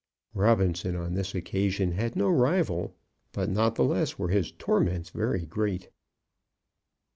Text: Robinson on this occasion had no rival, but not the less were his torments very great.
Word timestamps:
Robinson 0.33 0.95
on 0.95 1.13
this 1.13 1.35
occasion 1.35 1.91
had 1.91 2.15
no 2.15 2.27
rival, 2.27 2.95
but 3.33 3.51
not 3.51 3.75
the 3.75 3.83
less 3.83 4.17
were 4.17 4.29
his 4.29 4.51
torments 4.51 5.11
very 5.11 5.45
great. 5.45 5.91